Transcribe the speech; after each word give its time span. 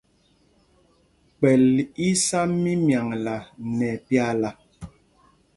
Kpɛ̂l 1.35 1.65
í 2.07 2.09
sá 2.25 2.39
mímyaŋla 2.63 3.35
nɛ 3.77 3.87
ɛpyaala. 3.95 4.49